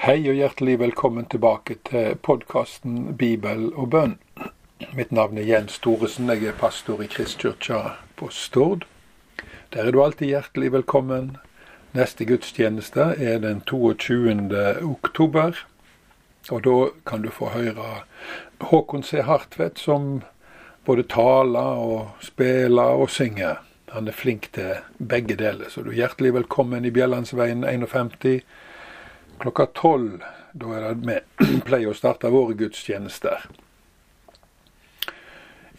[0.00, 4.14] Hei og hjertelig velkommen tilbake til podkasten Bibel og bønn.
[4.96, 7.80] Mitt navn er Jens Thoresen, jeg er pastor i Kristkirka
[8.16, 8.86] på Stord.
[9.74, 11.34] Der er du alltid hjertelig velkommen.
[11.92, 14.48] Neste gudstjeneste er den 22.
[14.88, 15.60] oktober.
[16.48, 17.90] Og da kan du få høre
[18.72, 19.20] Håkon C.
[19.28, 20.22] Hartvedt som
[20.88, 23.60] både taler og spiller og synger.
[23.92, 28.40] Han er flink til begge deler, så du er hjertelig velkommen i Bjellandsveien 51
[29.40, 30.22] klokka tolv.
[30.52, 33.48] Da er det vi pleier å starte våre gudstjenester.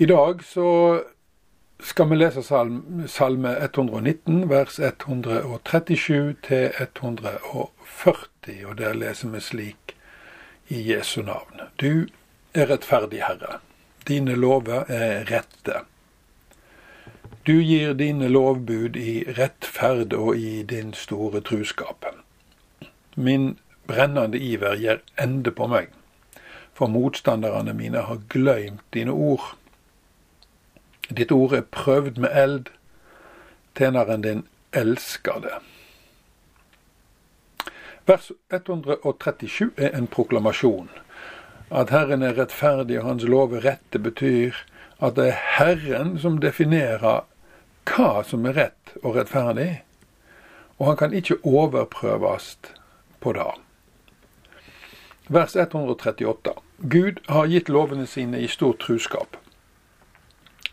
[0.00, 0.68] I dag så
[1.82, 8.64] skal vi lese salme 119, vers 137 til 140.
[8.66, 9.94] Og der leser vi slik
[10.68, 11.66] i Jesu navn.
[11.76, 12.06] Du
[12.54, 13.60] er rettferdig, Herre.
[14.08, 15.84] Dine lover er rette.
[17.46, 22.04] Du gir dine lovbud i rettferd og i din store truskap.
[23.20, 25.90] Min brennende iver gir ende på meg,
[26.72, 29.56] for motstanderne mine har gløymt dine ord.
[31.10, 32.70] Ditt ord er prøvd med eld,
[33.76, 35.58] tjeneren din elsker det.
[38.08, 40.88] Vers 137 er en proklamasjon.
[41.70, 44.64] At Herren er rettferdig og Hans lov er rette, betyr
[44.98, 47.26] at det er Herren som definerer
[47.90, 49.82] hva som er rett og rettferdig,
[50.78, 52.56] og han kan ikke overprøves
[53.20, 53.46] på det.
[55.30, 56.52] Vers 138.
[56.76, 59.36] Gud har gitt lovene sine i stor truskap.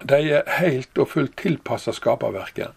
[0.00, 2.72] De er helt og fullt tilpassa skaperverket.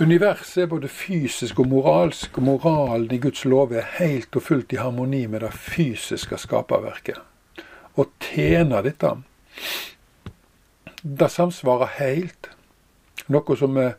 [0.00, 4.72] Universet er både fysisk og moralsk, og moralen i Guds lov er helt og fullt
[4.72, 7.18] i harmoni med det fysiske skaperverket.
[8.00, 9.10] Å tjene dette,
[11.02, 12.48] det samsvarer helt,
[13.28, 13.90] noe som vi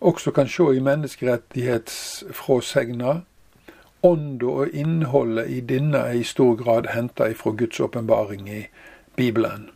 [0.00, 3.20] også kan se i menneskerettighetsfråsegna.
[4.02, 8.66] Ånda og innholdet i denne er i stor grad henta ifra Guds åpenbaring i
[9.16, 9.70] Bibelen.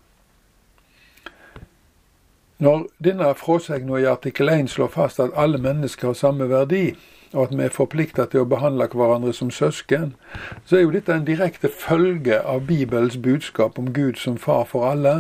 [2.59, 6.95] Når denne fråsegna i artikkel 1 slår fast at alle mennesker har samme verdi,
[7.33, 10.13] og at vi er forplikta til å behandle hverandre som søsken,
[10.67, 14.85] så er jo dette en direkte følge av Bibels budskap om Gud som far for
[14.91, 15.15] alle,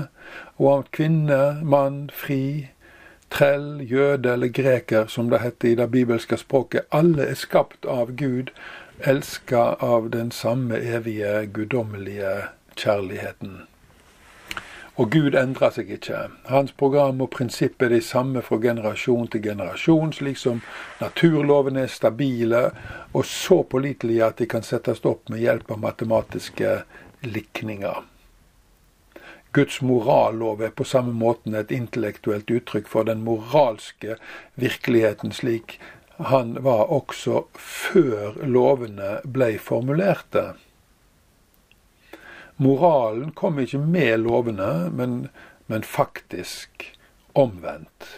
[0.58, 2.68] og om kvinne, mann, fri,
[3.30, 6.86] trell, jøde eller greker, som det heter i det bibelske språket.
[6.90, 8.50] Alle er skapt av Gud,
[9.00, 12.36] elska av den samme evige, guddommelige
[12.76, 13.60] kjærligheten.
[15.00, 16.26] Og Gud endrer seg ikke.
[16.50, 20.60] Hans program og prinsipp er de samme fra generasjon til generasjon, slik som
[21.00, 22.66] naturlovene er stabile
[23.14, 26.76] og så pålitelige at de kan settes opp med hjelp av matematiske
[27.24, 28.09] likninger.
[29.52, 34.14] Guds morallov er på samme måten et intellektuelt uttrykk for den moralske
[34.54, 35.80] virkeligheten slik
[36.30, 40.52] han var også før lovene ble formulerte.
[42.60, 45.30] Moralen kom ikke med lovene, men,
[45.66, 46.90] men faktisk
[47.34, 48.10] omvendt.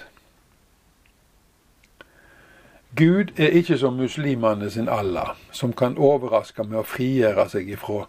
[2.96, 8.02] Gud er ikke som muslimene sin Allah, som kan overraske med å frigjøre seg ifra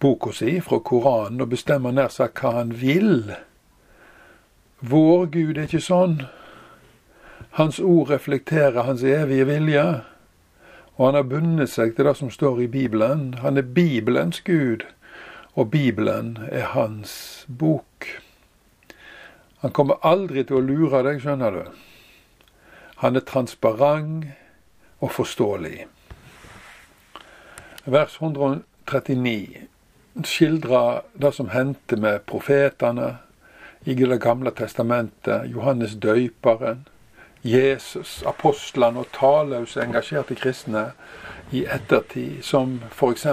[0.00, 3.32] boka si fra Koranen og bestemmer nær sagt hva han vil.
[4.80, 6.20] Vår Gud er ikke sånn.
[7.58, 9.86] Hans ord reflekterer hans evige vilje.
[10.98, 13.34] Og han har bundet seg til det som står i Bibelen.
[13.42, 14.86] Han er Bibelens Gud,
[15.54, 18.06] og Bibelen er hans bok.
[19.62, 21.64] Han kommer aldri til å lure deg, skjønner du.
[23.02, 24.30] Han er transparent
[25.00, 25.86] og forståelig.
[27.86, 29.68] Vers 139
[30.24, 33.16] skildrer det som hendte med profetene
[33.84, 36.86] i Det gamle testamentet, Johannes døyperen,
[37.42, 40.90] Jesus, apostlene og talløse engasjerte kristne
[41.54, 43.26] i ettertid, som f.eks.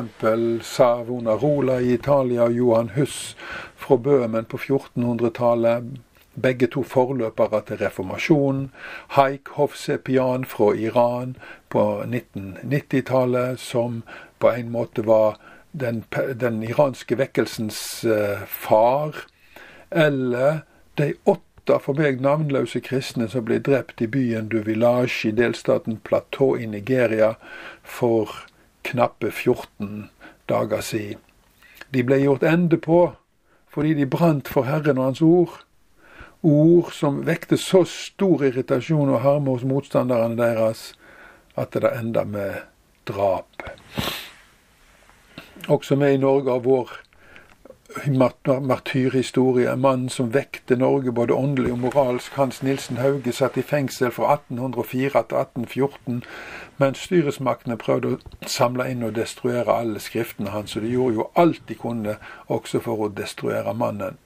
[1.41, 3.35] Rola i Italia og Johan Huss
[3.75, 5.89] fra Bøhmen på 1400-tallet,
[6.35, 8.69] begge to forløpere til reformasjonen.
[9.17, 11.35] Haik Hovsepian fra Iran
[11.69, 14.03] på 1990-tallet, som
[14.39, 15.39] på en måte var
[15.79, 16.03] den,
[16.39, 19.25] den iranske vekkelsens uh, far,
[19.91, 20.63] eller
[20.99, 26.53] de åtte for meg navnløse kristne som ble drept i byen Duvilage i delstaten Plateau
[26.57, 27.33] i Nigeria
[27.83, 28.31] for
[28.85, 30.09] knappe 14
[30.49, 31.21] dager siden.
[31.89, 32.99] De ble gjort ende på
[33.75, 35.57] fordi de brant for Herren og Hans ord.
[36.45, 40.93] Ord som vekte så stor irritasjon og harme hos motstanderne deres
[41.59, 42.61] at det enda med
[43.07, 43.65] drap.
[45.67, 46.89] Også vi i Norge har vår
[48.61, 49.75] martyrhistorie.
[49.75, 52.33] Mannen som vekte Norge både åndelig og moralsk.
[52.35, 56.23] Hans Nilsen Hauge satt i fengsel fra 1804 til 1814,
[56.77, 60.75] mens styresmaktene prøvde å samle inn og destruere alle skriftene hans.
[60.75, 62.17] Og de gjorde jo alt de kunne
[62.47, 64.17] også for å destruere mannen.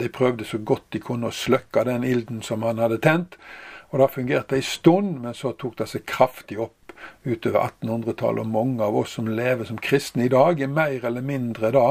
[0.00, 3.36] De prøvde så godt de kunne å slukke den ilden som han hadde tent.
[3.92, 6.81] Og det fungerte ei stund, men så tok det seg kraftig opp
[7.24, 8.44] utover 1800-tallet.
[8.44, 11.86] Og mange av oss som lever som kristne i dag, er mer eller mindre da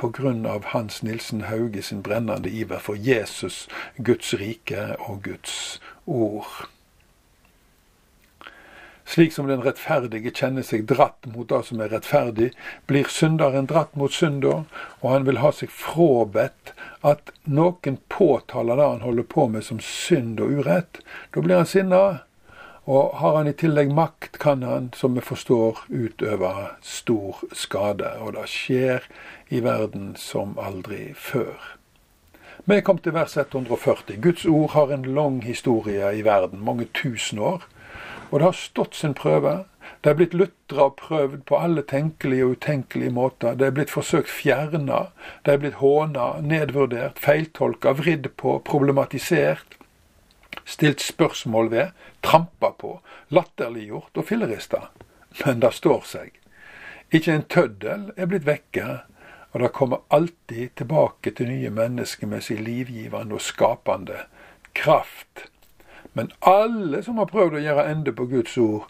[0.00, 0.58] pga.
[0.72, 6.68] Hans Nilsen Hauge sin brennende iver for Jesus, Guds rike og Guds ord.
[9.10, 12.52] Slik som den rettferdige kjenner seg dratt mot det som er rettferdig,
[12.86, 14.68] blir synderen dratt mot synder,
[15.00, 16.70] og han vil ha seg fråbedt
[17.02, 21.00] at noen påtaler det han holder på med som synd og urett.
[21.34, 22.20] Da blir han sinna,
[22.84, 28.14] og har han i tillegg makt, kan han, som vi forstår, utøve stor skade.
[28.24, 29.04] Og det skjer
[29.48, 31.76] i verden som aldri før.
[32.64, 34.16] Vi kom til vers 140.
[34.20, 37.66] Guds ord har en lang historie i verden, mange tusen år.
[38.30, 39.64] Og det har stått sin prøve.
[40.04, 43.54] Det er blitt lutra og prøvd på alle tenkelige og utenkelige måter.
[43.54, 45.10] Det er blitt forsøkt fjerna.
[45.44, 49.79] Det er blitt håna, nedvurdert, feiltolka, vridd på, problematisert
[50.64, 54.88] stilt spørsmål ved, trampa på, latterliggjort og fillerista.
[55.44, 56.34] Men det står seg.
[57.10, 59.00] Ikke en tøddel er blitt vekke,
[59.50, 64.24] og det kommer alltid tilbake til nye mennesker med sin livgivende og skapende
[64.74, 65.50] kraft.
[66.12, 68.86] Men alle som har prøvd å gjøre ende på Guds ord,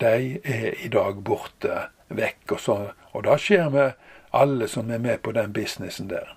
[0.00, 2.44] de er i dag borte, vekk.
[2.52, 2.76] Og, så,
[3.12, 3.92] og det skjer med
[4.36, 6.36] alle som er med på den businessen der.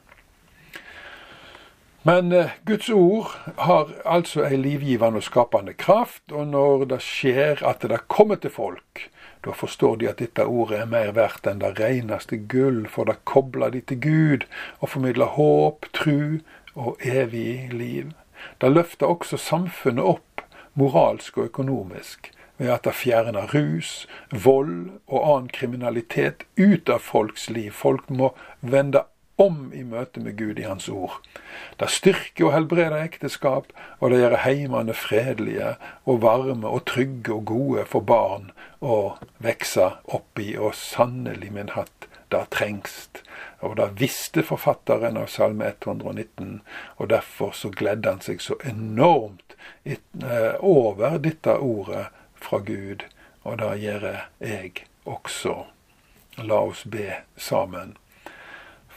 [2.07, 7.63] Men eh, Guds ord har altså ei livgivende og skapende kraft, og når det skjer
[7.65, 9.07] at det kommer til folk,
[9.41, 13.23] da forstår de at dette ordet er mer verdt enn det reneste gull, for det
[13.25, 14.45] kobler de til Gud
[14.85, 18.13] og formidler håp, tru og evig liv.
[18.61, 20.45] Det løfter også samfunnet opp
[20.77, 22.29] moralsk og økonomisk
[22.61, 27.73] ved at det fjerner rus, vold og annen kriminalitet ut av folks liv.
[27.73, 31.17] Folk må vende om i møte med Gud i Hans ord.
[31.79, 37.45] Det styrker og helbreder ekteskap, og det gjør heimene fredelige og varme og trygge og
[37.51, 40.53] gode for barn å vokse opp i.
[40.55, 43.23] Og sannelig, min hatt, det trengst.
[43.59, 46.61] Og det visste forfatteren av Salme 119,
[46.97, 53.07] og derfor så gledde han seg så enormt eh, over dette ordet fra Gud,
[53.43, 54.09] og det gjør
[54.39, 55.63] jeg også.
[56.37, 57.95] La oss be sammen.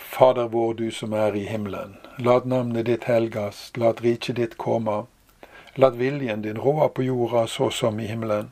[0.09, 1.97] Fader vår, du som er i himmelen.
[2.17, 5.03] Lat navnet ditt helgast, lat riket ditt komme.
[5.77, 8.49] Lat viljen din råde på jorda så som i himmelen.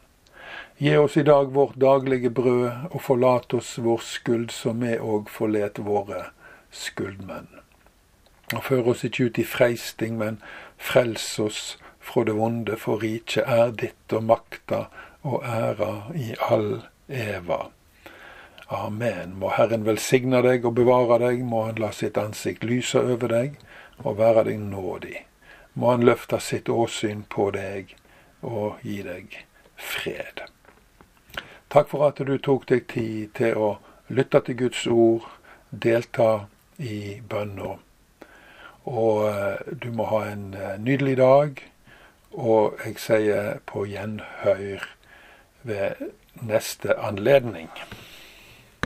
[0.77, 5.33] Gi oss i dag vårt daglige brød, og forlat oss vår skyld som vi òg
[5.33, 6.27] forlet våre
[6.71, 7.49] skuldmenn.
[8.53, 10.37] Og før oss ikke ut i freisting, men
[10.77, 11.63] frels oss
[11.99, 14.85] fra det vonde, for riket er ditt og makta
[15.25, 17.71] og æra i all eva.
[18.69, 19.37] Amen.
[19.39, 23.61] Må Herren velsigne deg og bevare deg, må Han la sitt ansikt lyse over deg
[24.03, 25.23] og være deg nådig.
[25.75, 27.95] Må Han løfte sitt åsyn på deg
[28.43, 29.39] og gi deg
[29.77, 30.43] fred.
[31.71, 33.71] Takk for at du tok deg tid til å
[34.09, 35.27] lytte til Guds ord,
[35.71, 36.47] delta
[36.79, 37.77] i bønna.
[38.87, 41.63] Og eh, du må ha en eh, nydelig dag,
[42.31, 44.87] og jeg sier på gjenhør
[45.67, 46.07] ved
[46.47, 47.71] neste anledning.